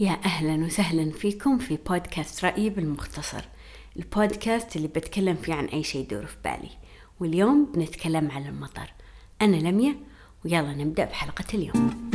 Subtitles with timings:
[0.00, 3.44] يا أهلا وسهلا فيكم في بودكاست رأيي بالمختصر
[3.96, 6.70] البودكاست اللي بتكلم فيه عن أي شيء يدور في بالي.
[7.20, 8.92] واليوم بنتكلم عن المطر.
[9.42, 9.94] أنا لميا
[10.44, 12.13] ويلا نبدأ بحلقة اليوم.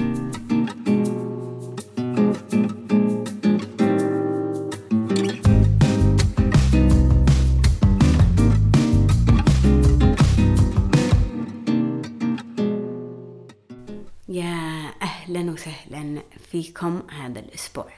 [16.52, 17.94] فيكم هذا الأسبوع.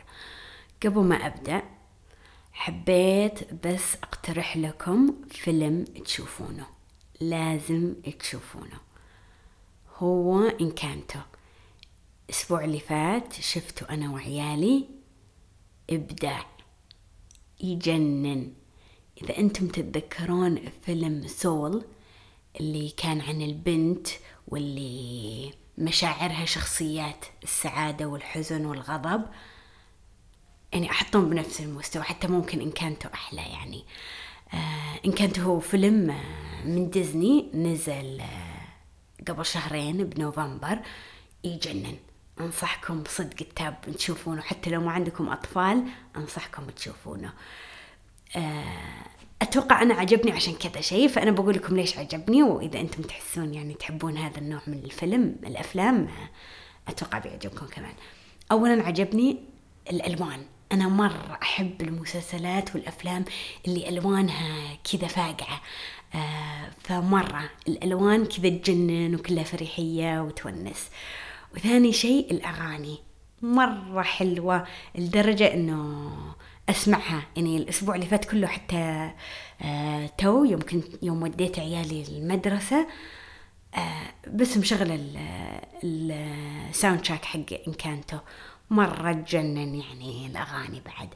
[0.83, 1.64] قبل ما أبدأ
[2.54, 6.68] حبيت بس أقترح لكم فيلم تشوفونه.
[7.21, 8.79] لازم تشوفونه.
[9.97, 11.19] هو إنكانتو.
[12.29, 14.88] الأسبوع اللي فات شفته أنا وعيالي.
[15.89, 16.46] إبداع.
[17.63, 18.54] يجنن.
[19.24, 21.86] إذا أنتم تتذكرون فيلم سول
[22.60, 24.07] اللي كان عن البنت
[24.47, 29.25] واللي مشاعرها شخصيات السعادة والحزن والغضب.
[30.73, 33.85] يعني أحطهم بنفس المستوى حتى ممكن إن كانتوا أحلى يعني.
[34.53, 40.79] آه إن كانت هو فيلم آه من ديزني نزل آه قبل شهرين بنوفمبر.
[41.43, 41.97] يجنن.
[42.39, 45.83] أنصحكم بصدق التاب تشوفونه حتى لو ما عندكم أطفال
[46.16, 47.33] أنصحكم تشوفونه.
[48.35, 49.10] آه
[49.42, 53.73] أتوقع أنا عجبني عشان كذا شيء فأنا بقول لكم ليش عجبني وإذا أنتم تحسون يعني
[53.73, 56.08] تحبون هذا النوع من الفيلم الأفلام
[56.88, 57.94] أتوقع بيعجبكم كمان.
[58.52, 59.38] اولا عجبني
[59.92, 60.39] الألوان.
[60.72, 63.25] أنا مرة أحب المسلسلات والأفلام
[63.67, 65.62] اللي ألوانها كذا فاقعة.
[66.16, 70.89] آه فمرة الألوان كذا تجنن وكلها فريحية وتونس.
[71.56, 72.97] وثاني شيء الأغاني.
[73.42, 76.12] مرة حلوة لدرجة إنه
[76.72, 77.23] أسمعها.
[77.36, 79.11] يعني الأسبوع اللي فات كله حتى
[79.61, 82.88] آه تو يوم كنت يوم وديت عيالي المدرسة
[83.75, 85.00] آه بس مشغله
[85.83, 88.17] الساوند تراك حق إنكانتو.
[88.69, 91.09] مرة تجنن يعني الأغاني بعد.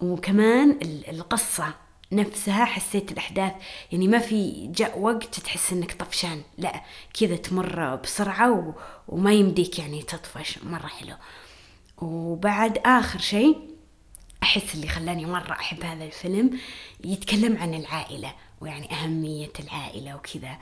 [0.00, 1.74] وكمان القصة
[2.12, 3.52] نفسها حسيت الأحداث.
[3.92, 6.42] يعني ما في جاء وقت تحس إنك طفشان.
[6.58, 6.82] لا
[7.20, 8.74] كذا تمر بسرعة.
[9.08, 10.58] وما يمديك يعني تطفش.
[10.64, 11.14] مرة حلو.
[11.98, 13.69] وبعد آخر شيء
[14.42, 16.58] أحس اللي خلاني مرة أحب هذا الفيلم
[17.04, 20.58] يتكلم عن العائلة ويعني أهمية العائلة وكذا.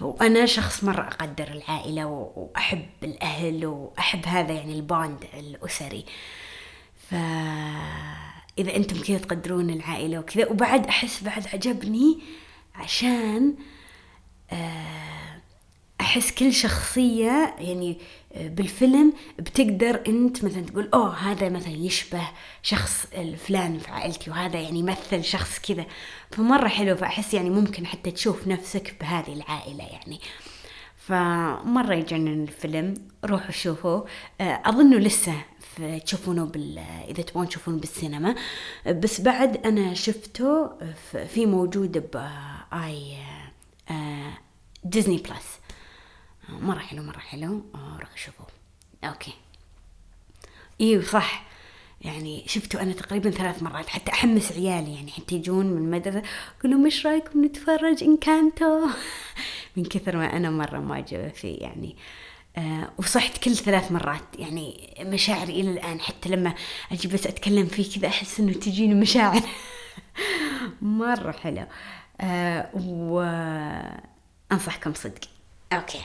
[0.00, 6.04] وأنا شخص مرة أقدر العائلة وأحب الأهل وأحب هذا يعني البوند الأسري.
[7.10, 12.18] فإذا أنتم كذا تقدرون العائلة وكذا وبعد أحس بعد عجبني
[12.74, 13.54] عشان
[16.02, 17.98] أحس كل شخصية يعني
[18.40, 22.28] بالفيلم بتقدر أنت مثلا تقول أوه هذا مثلا يشبه
[22.62, 25.86] شخص الفلان في عائلتي وهذا يعني يمثل شخص كذا.
[26.30, 30.20] فمرة حلو فأحس يعني ممكن حتى تشوف نفسك بهذه العائلة يعني.
[30.96, 34.00] فمرة يجنن الفيلم روحوا شوفوا.
[34.40, 35.34] أظنه لسه
[36.04, 38.34] تشوفونه بال إذا تبغون تشوفونه بالسينما.
[38.86, 40.70] بس بعد أنا شفته
[41.34, 43.16] في موجود باي
[44.84, 45.61] ديزني بلس
[46.60, 47.64] مرة حلو مرة حلو.
[47.74, 48.46] روحوا شوفوه
[49.04, 49.32] أوكي.
[50.80, 51.44] أيوه صح.
[52.00, 54.94] يعني شفته أنا تقريبا ثلاث مرات حتى أحمس عيالي.
[54.94, 56.22] يعني حتى يجون من المدرسة
[56.60, 58.86] أقول لهم إيش رأيكم نتفرج إن كانتو
[59.76, 61.96] من كثر ما أنا مرة معجبة فيه يعني.
[62.56, 64.22] آه وصحت كل ثلاث مرات.
[64.38, 66.54] يعني مشاعري إلى الآن حتى لما
[66.92, 69.42] أجي بس أتكلم فيه كذا أحس إنه تجيني مشاعر.
[70.82, 71.66] مرة حلو.
[72.20, 72.70] آه
[74.50, 75.20] وانصحكم صدق.
[75.72, 76.00] أوكي.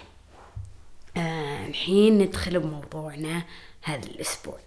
[1.18, 3.44] آه الحين ندخل بموضوعنا
[3.82, 4.60] هذا الأسبوع.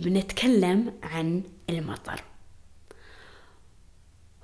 [0.00, 2.22] بنتكلم عن المطر.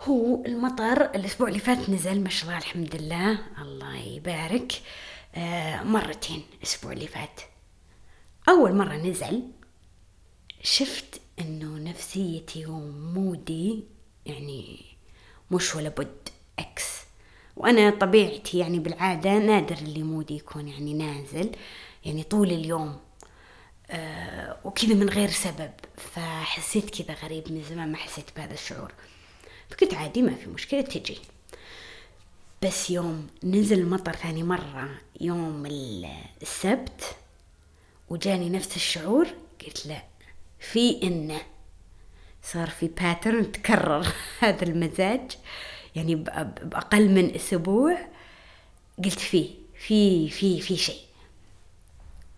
[0.01, 4.73] هو المطر الأسبوع اللي فات نزل ما شاء الله الحمد لله الله يبارك.
[5.35, 7.41] آه مرتين الأسبوع اللي فات.
[8.49, 9.43] أول مرة نزل
[10.63, 13.85] شفت إنه نفسيتي ومودي
[14.27, 14.85] يعني
[15.51, 16.96] مش ولا بد أكس
[17.57, 21.51] وأنا طبيعتي يعني بالعادة نادر اللي مودي يكون يعني نازل
[22.05, 22.97] يعني طول اليوم
[23.91, 25.71] أه وكذا من غير سبب.
[25.97, 28.93] فحسيت كذا غريب من زمان ما حسيت بهذا الشعور.
[29.71, 31.19] فقلت عادي ما في مشكلة تجي.
[32.63, 34.91] بس يوم نزل المطر ثاني مرة
[35.21, 35.67] يوم
[36.43, 37.17] السبت
[38.09, 39.27] وجاني نفس الشعور
[39.67, 40.03] قلت لا
[40.61, 41.41] في إنه
[42.43, 44.07] صار في باترن تكرر
[44.41, 45.39] هذا المزاج.
[45.97, 47.99] يعني بأقل من أسبوع
[49.05, 49.51] قلت فيه
[49.87, 51.01] في في في شيء.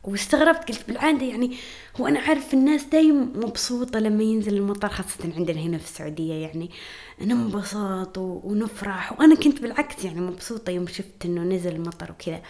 [0.04, 1.56] واستغربت قلت بالعادة يعني
[1.96, 6.70] هو أنا عارف الناس دايم مبسوطة لما ينزل المطر خاصة عندنا هنا في السعودية يعني.
[7.20, 12.42] ننبسط ونفرح وأنا كنت بالعكس يعني مبسوطة يوم شفت إنه نزل المطر وكذا.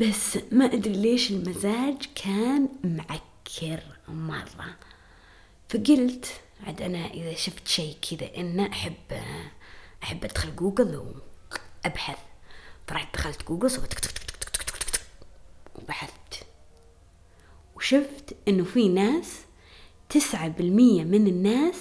[0.00, 4.76] بس ما أدري ليش المزاج كان معكر مرة.
[5.68, 6.26] فقلت
[6.66, 8.94] عاد أنا إذا شفت شيء كذا إنه أحب
[10.02, 11.14] أحب أدخل جوجل
[11.84, 12.18] وأبحث.
[12.88, 15.00] فرحت دخلت جوجل سويت تك تك تك تك تك تك تك
[15.82, 16.46] وبحثت.
[17.76, 19.32] وشفت إنه في ناس
[20.08, 21.76] تسعة بالمية من الناس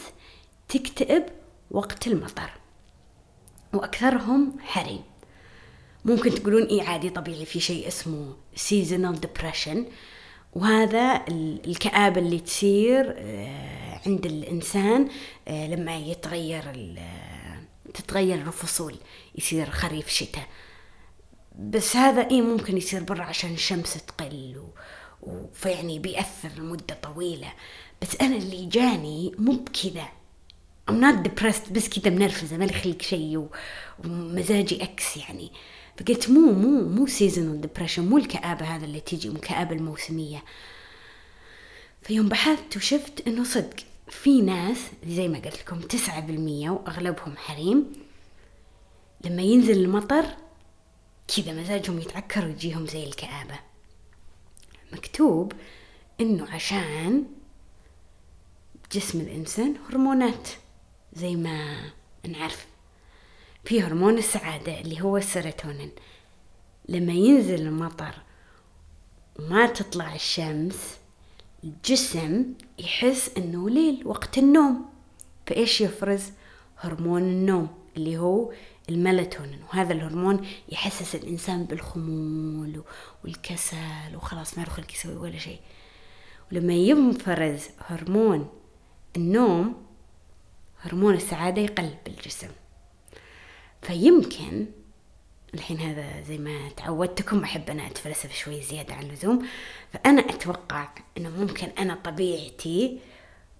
[0.67, 1.25] تكتئب
[1.71, 2.51] وقت المطر
[3.73, 5.01] وأكثرهم حريم.
[6.05, 9.77] ممكن تقولون إيه عادي طبيعي في شيء اسمه seasonal depression
[10.53, 11.25] وهذا
[11.67, 15.09] الكآبة اللي تصير آه، عند الإنسان
[15.47, 16.63] آه، لما يتغير
[18.01, 18.95] تتغير الفصول
[19.35, 20.47] يصير خريف شتاء.
[21.59, 25.45] بس هذا إيه ممكن يصير برا عشان الشمس تقل و...
[25.53, 27.53] فيعني بيأثر لمدة طويلة.
[28.01, 30.07] بس أنا اللي جاني مو بكذا.
[30.91, 33.49] I'm not depressed بس كذا منرفزة ماخلقة شيء
[34.05, 35.51] ومزاجي أكس يعني.
[35.97, 40.43] فقلت مو مو مو seasonal depression مو الكآبة هذا اللي تيجي الكآبة الموسمية.
[42.01, 43.75] فيوم بحثت وشفت إنه صدق
[44.09, 44.77] في ناس
[45.07, 47.93] زي ما قلت لكم تسعة بالمية وأغلبهم حريم.
[49.25, 50.25] لما ينزل المطر
[51.35, 53.59] كذا مزاجهم يتعكر ويجيهم زي الكآبة.
[54.93, 55.53] مكتوب
[56.21, 57.25] إنه عشان
[58.91, 60.49] جسم الإنسان هرمونات
[61.13, 61.91] زي ما
[62.27, 62.67] نعرف.
[63.65, 65.91] في هرمون السعادة اللي هو السيروتونين.
[66.89, 68.15] لما ينزل المطر
[69.39, 70.98] وما تطلع الشمس
[71.63, 74.85] الجسم يحس إنه ليل وقت النوم.
[75.47, 76.23] فإيش يفرز؟
[76.77, 77.67] هرمون النوم
[77.97, 78.53] اللي هو
[78.89, 79.59] الميلاتونين.
[79.63, 82.83] وهذا الهرمون يحسس الإنسان بالخمول
[83.23, 85.59] والكسل وخلاص ما يخلق يسوي ولا شيء.
[86.51, 88.49] ولما ينفرز هرمون
[89.17, 89.85] النوم
[90.81, 92.49] هرمون السعادة يقل بالجسم.
[93.81, 94.65] فيمكن
[95.53, 99.45] الحين هذا زي ما تعودتكم أحب أنا أتفلسف شوي زيادة عن اللزوم.
[99.93, 102.99] فأنا أتوقع أنه ممكن أنا طبيعتي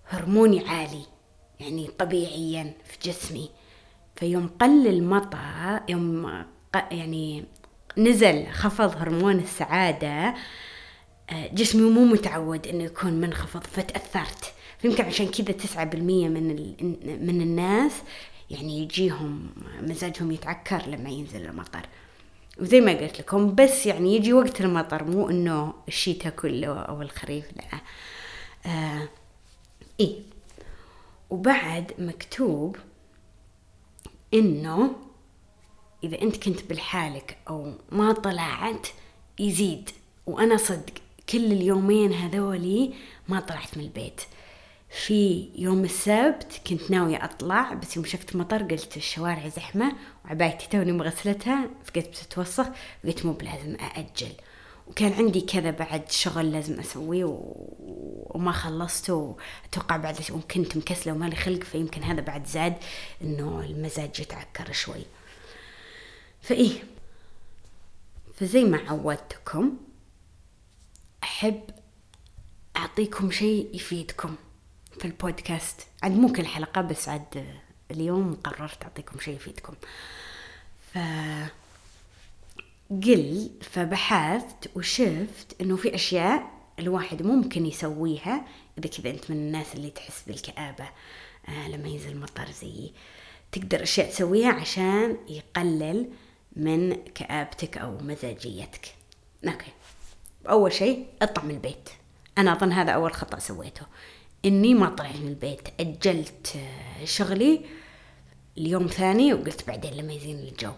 [0.09, 1.01] هرموني عالي
[1.59, 3.50] يعني طبيعيا في جسمي.
[4.15, 6.44] فيوم قل المطر يوم
[6.91, 7.45] يعني
[7.97, 10.36] نزل خفض هرمون السعادة
[11.30, 14.53] آه، جسمي مو متعود إنه يكون منخفض فتأثرت.
[14.80, 16.47] فيمكن عشان كذا تسعة بالمية من,
[17.27, 17.91] من الناس
[18.50, 19.50] يعني يجيهم
[19.81, 21.86] مزاجهم يتعكر لما ينزل المطر.
[22.60, 27.46] وزي ما قلت لكم بس يعني يجي وقت المطر مو إنه الشتاء كله أو الخريف
[27.56, 27.81] لا.
[28.66, 29.10] آه
[30.00, 30.22] إيه
[31.30, 32.78] وبعد مكتوب
[34.34, 34.96] إنه
[36.04, 38.88] إذا أنت كنت بالحالك أو ما طلعت
[39.40, 39.90] يزيد.
[40.25, 40.94] وأنا صدق
[41.30, 42.94] كل اليومين هذولي
[43.28, 44.22] ما طلعت من البيت.
[44.89, 49.95] في يوم السبت كنت ناوية أطلع بس يوم شفت مطر قلت الشوارع زحمة
[50.25, 52.65] وعبايتي توني مغسلتها فقلت بتتوسخ
[53.06, 54.31] قلت مو بلازم أأجل.
[54.88, 57.56] وكان عندي كذا بعد شغل لازم أسويه و...
[58.30, 59.13] وما خلصته
[59.63, 62.75] وأتوقع بعد وكنت مكسلة ومالي خلق فيمكن هذا بعد زاد
[63.21, 65.06] إنه المزاج يتعكر شوي.
[66.41, 66.83] فإيه
[68.36, 69.77] فزي ما عودتكم
[71.24, 71.62] أحب
[72.75, 74.36] أعطيكم شيء يفيدكم.
[75.00, 75.81] في البودكاست.
[76.04, 77.46] عاد مو كل حلقة بس عاد
[77.92, 79.74] اليوم قررت أعطيكم شيء يفيدكم.
[80.94, 80.98] ف
[82.90, 88.46] قل فبحثت وشفت إنه في أشياء الواحد ممكن يسويها
[88.78, 90.90] إذا كذا أنت من الناس اللي تحس بالكآبة.
[91.50, 92.94] آه لما ينزل مطر زيي
[93.51, 96.10] تقدر أشياء تسويها عشان يقلل
[96.56, 98.96] من كآبتك أو مزاجيتك.
[99.48, 99.72] أوكي.
[100.50, 101.89] أول شيء اطلع من البيت.
[102.38, 103.86] أنا أظن هذا أول خطأ سويته.
[104.46, 105.67] إني ما طلعت من البيت.
[105.79, 107.62] أجلت آه، شغلي
[108.58, 110.72] اليوم ثاني وقلت بعدين لما يزين الجو.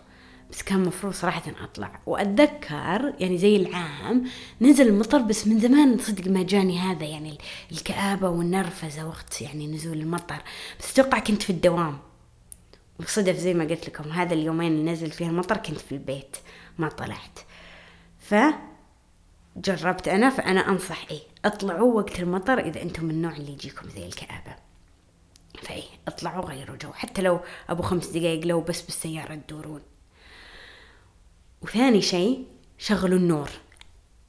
[0.51, 2.01] بس كان مفروض صراحة أطلع.
[2.05, 4.23] وأتذكر يعني زي العام
[4.61, 7.37] نزل المطر بس من زمان صدق ما جاني هذا يعني
[7.71, 10.41] الكآبة والنرفزة وقت يعني نزول المطر.
[10.79, 11.99] بس أتوقع كنت في الدوام.
[12.99, 16.37] وصدف زي ما قلت لكم هذا اليومين اللي نزل فيها المطر كنت في البيت
[16.77, 17.39] ما طلعت.
[18.19, 18.35] ف
[19.57, 24.05] جربت أنا فأنا أنصح إيه اطلعوا وقت المطر إذا أنتم من النوع اللي يجيكم زي
[24.05, 24.55] الكآبة.
[25.61, 26.91] فإيه اطلعوا غيروا جو.
[26.93, 29.81] حتى لو أبو خمس دقايق لو بس بالسيارة تدورون.
[31.61, 32.45] وثاني شيء
[32.77, 33.49] شغلوا النور.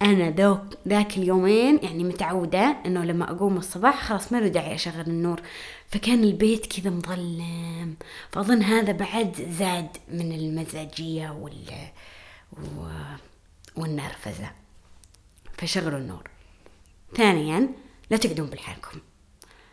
[0.03, 5.07] أنا ذوك ذاك اليومين يعني متعودة إنه لما أقوم الصباح خلاص ما له داعي أشغل
[5.07, 5.41] النور.
[5.89, 7.97] فكان البيت كذا مظلم.
[8.31, 11.89] فأظن هذا بعد زاد من المزاجية وال
[13.77, 14.51] والنرفزة.
[15.59, 16.31] فشغلوا النور.
[17.17, 17.69] ثانيا
[18.11, 18.99] لا تقعدون بالحالكم.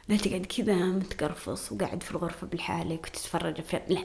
[0.08, 4.04] لا تقعد كذا متقرفص وقاعد في الغرفة بالحالك وتتفرج في لا.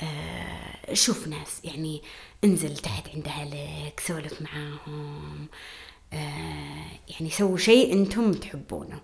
[0.00, 2.02] آه شوف ناس يعني
[2.44, 5.46] انزل تحت عند أهلك سولف معاهم.
[6.12, 9.00] آه يعني سووا شيء أنتم تحبونه.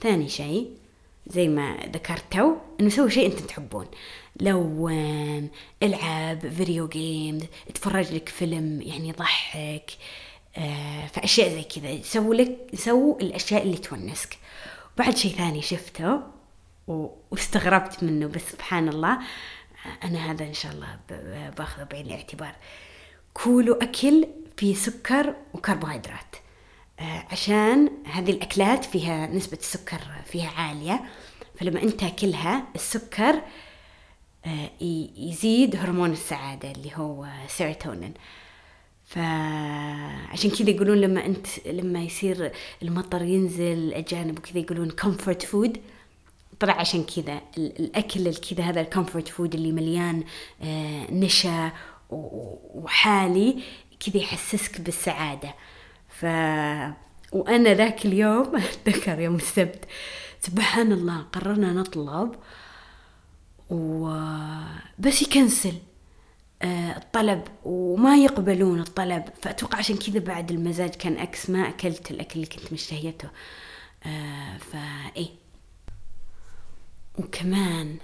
[0.00, 0.76] ثاني شيء
[1.26, 3.86] زي ما ذكرت إنه سوي شيء انت تحبون.
[4.40, 5.48] لون
[5.82, 9.90] العب video games اتفرج لك فيلم يعني يضحك.
[10.56, 12.02] آه فأشياء زي كذا.
[12.02, 14.38] سووا لك سووا الأشياء اللي تونسك.
[14.98, 16.20] بعد شيء ثاني شفته
[16.86, 19.18] واستغربت منه بس سبحان الله
[20.04, 20.98] أنا هذا إن شاء الله
[21.58, 22.54] باخذه بعين الاعتبار.
[23.34, 26.36] كولوا أكل فيه سكر وكربوهيدرات.
[27.00, 31.04] آه، عشان هذه الأكلات فيها نسبة السكر فيها عالية.
[31.60, 33.42] فلما أنت تاكلها السكر
[34.46, 34.70] آه،
[35.16, 38.14] يزيد هرمون السعادة اللي هو سيروتونين
[39.06, 45.80] فعشان كذا يقولون لما انت لما يصير المطر ينزل الأجانب وكذا يقولون comfort food
[46.60, 47.40] طلع عشان كذا.
[47.58, 50.24] الأكل الكذا هذا ال comfort food اللي مليان
[50.62, 51.72] آه، نشا
[52.10, 53.62] وحالي
[54.00, 55.54] كذا يحسسك بالسعادة.
[56.08, 56.24] ف
[57.32, 59.84] وأنا ذاك اليوم أتذكر يوم السبت
[60.40, 62.34] سبحان الله قررنا نطلب
[63.70, 64.10] و
[64.98, 65.74] بس يكنسل.
[66.62, 69.24] الطلب وما يقبلون الطلب.
[69.42, 73.28] فأتوقع عشان كذا بعد المزاج كان أكس ما أكلت الأكل اللي كنت مشتهيته.
[74.06, 75.28] آه، فإيه
[77.18, 77.96] وكمان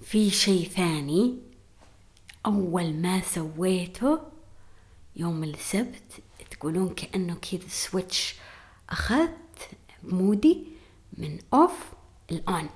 [0.00, 1.38] في شيء ثاني
[2.46, 4.20] أول ما سويته
[5.16, 6.02] يوم السبت
[6.50, 8.34] تقولون كأنه كذا switch
[8.90, 9.68] أخذت
[10.02, 10.64] مودي
[11.18, 11.72] من off
[12.30, 12.68] ل on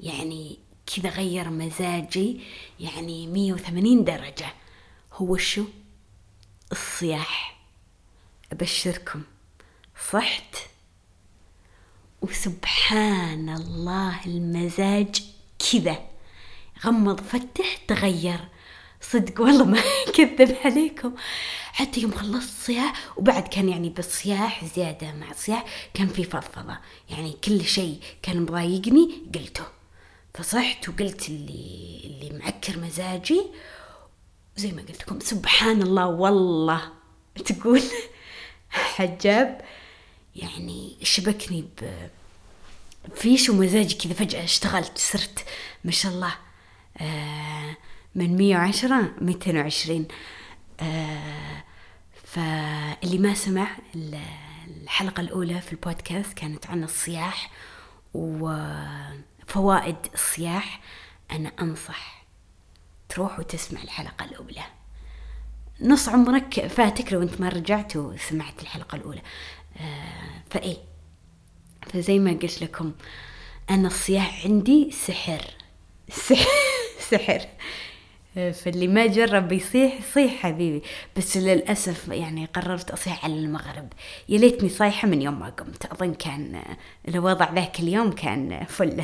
[0.00, 2.40] يعني كذا غير مزاجي
[2.80, 4.54] يعني مية وثمانين درجة.
[5.12, 5.64] هو شو؟
[6.72, 7.60] الصياح.
[8.52, 9.22] أبشركم.
[10.10, 10.56] صحت.
[12.22, 15.22] وسبحان الله المزاج
[15.72, 15.98] كذا.
[16.84, 18.48] غمض فتح تغير.
[19.00, 19.80] صدق والله ما
[20.14, 21.14] كذب عليكم.
[21.72, 26.78] حتى يوم خلصت صياح وبعد كان يعني بالصياح زيادة مع الصياح كان في فضفضة.
[27.10, 29.81] يعني كل شيء كان مضايقني قلته.
[30.34, 33.42] فصحت وقلت اللي اللي معكر مزاجي
[34.56, 36.92] زي ما قلت لكم سبحان الله والله.
[37.46, 37.82] تقول
[38.70, 39.60] حجاب.
[40.36, 42.08] يعني شبكني ب
[43.14, 45.44] فيش ومزاجي كذا فجأة اشتغلت صرت
[45.84, 46.34] ما شاء الله
[47.00, 47.76] آه
[48.14, 50.08] من مية وعشرة ميتين وعشرين.
[50.80, 51.64] آه
[52.24, 53.68] فاللي ما سمع
[54.82, 57.50] الحلقة الأولى في البودكاست كانت عن الصياح
[59.48, 60.80] وفوائد الصياح
[61.30, 62.24] أنا أنصح
[63.08, 64.62] تروح وتسمع الحلقة الأولى.
[65.80, 69.22] نص عمرك فاتك لو أنت ما رجعت وسمعت الحلقة الأولى.
[69.76, 70.76] آه فإيه؟
[71.92, 72.92] فزي ما قلت لكم
[73.70, 75.44] أنا الصياح عندي سحر.
[76.10, 76.46] سحر.
[77.10, 77.46] سحر.
[78.34, 80.82] فاللي ما جرب بيصيح صيح حبيبي.
[81.16, 83.92] بس للأسف يعني قررت أصيح على المغرب.
[84.28, 85.86] يا ليتني صايحة من يوم ما قمت.
[85.86, 86.62] أظن كان
[87.08, 89.02] الوضع ذاك اليوم كان فل.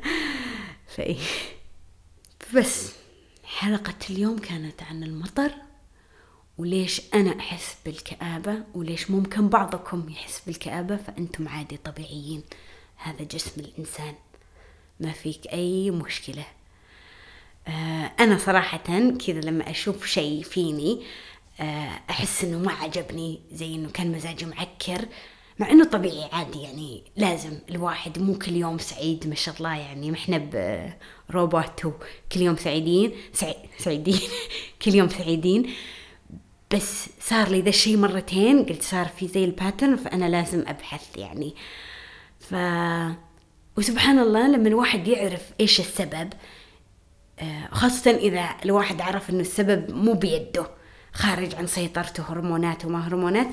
[0.96, 1.18] فإيه
[2.54, 2.92] بس
[3.44, 5.50] حلقة اليوم كانت عن المطر
[6.58, 12.42] وليش أنا أحس بالكآبة وليش ممكن بعضكم يحس بالكآبة فأنتم عادي طبيعيين.
[12.96, 14.14] هذا جسم الإنسان.
[15.00, 16.44] ما فيك أي مشكلة.
[18.20, 21.02] أنا صراحة كذا لما أشوف شيء فيني
[21.60, 25.08] آه، أحس إنه ما عجبني زي إنه كان مزاجي معكر.
[25.58, 30.10] مع إنه طبيعي عادي يعني لازم الواحد مو كل يوم سعيد ما شاء الله يعني
[30.10, 30.38] ما إحنا
[31.28, 31.80] بروبوت
[32.32, 33.56] كل يوم سعيدين سعي...
[33.78, 34.20] سعيدين
[34.82, 35.70] كل يوم سعيدين.
[36.74, 41.16] بس صار لي ذا الشيء مرتين قلت صار في زي ال pattern فأنا لازم أبحث
[41.16, 41.54] يعني.
[42.40, 42.54] ف
[43.76, 46.59] وسبحان الله لما الواحد يعرف إيش السبب آه،
[47.70, 50.66] خاصة إذا الواحد عرف إنه السبب مو بيده
[51.12, 53.46] خارج عن سيطرته هرمونات وما هرمونات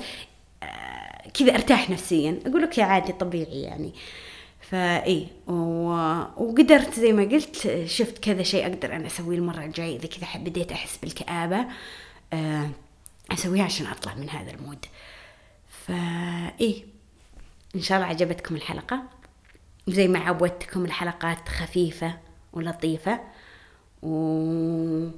[0.62, 2.40] آه، كذا أرتاح نفسيا.
[2.46, 3.94] أقول لك يا عادي طبيعي يعني.
[4.60, 5.52] فإي و...
[6.36, 9.96] وقدرت زي ما قلت شفت كذا شيء أقدر أنا أسويه المرة الجاية.
[9.96, 11.66] إذا كذا بديت أحس بالكآبة
[12.32, 12.70] آه،
[13.32, 14.86] أسويها عشان أطلع من هذا المود.
[15.86, 16.84] فإي
[17.76, 19.02] إن شاء الله عجبتكم الحلقة.
[19.88, 22.18] زي ما عودتكم الحلقات خفيفة
[22.52, 23.20] ولطيفة.
[24.02, 25.14] وقولوا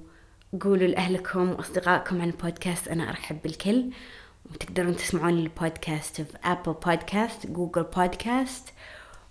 [0.87, 3.91] لأهلكم وأصدقائكم عن البودكاست أنا أرحب بالكل.
[4.51, 8.69] وتقدرون تسمعون البودكاست في Apple Podcast Google Podcast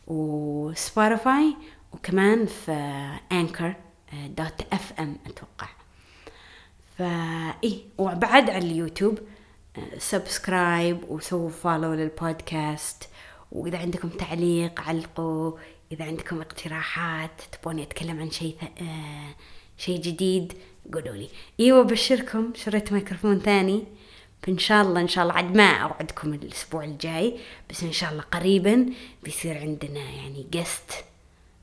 [0.08, 1.56] و Spotify
[1.94, 2.72] وكمان في
[3.32, 3.76] Anchor
[4.14, 5.70] dot FM أتوقع.
[6.98, 9.20] فإيه وبعد على ال YouTube
[9.98, 13.10] subscribe وسووا follow للبودكاست.
[13.52, 15.52] وإذا عندكم تعليق علقوا
[15.92, 19.36] إذا عندكم اقتراحات تبوني أتكلم عن شيء آه
[19.78, 20.54] شيء جديد
[20.94, 21.30] قولوا لي.
[21.60, 23.84] إيوه بشركم شريت ميكروفون ثاني.
[24.44, 28.22] فإن شاء الله إن شاء الله عاد ما أوعدكم الأسبوع الجاي بس إن شاء الله
[28.22, 28.86] قريبا
[29.24, 30.92] بيصير عندنا يعني جست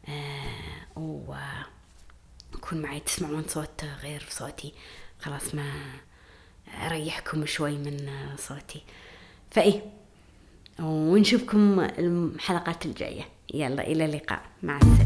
[0.08, 4.74] آه ويكون معي تسمعون صوت غير صوتي.
[5.20, 5.72] خلاص ما
[6.86, 8.82] أريحكم شوي من صوتي.
[9.50, 9.82] فإيه
[10.80, 13.35] ونشوفكم الحلقات الجاية.
[13.54, 14.40] يلا إلى اللقاء.
[14.62, 15.05] مع السلامة.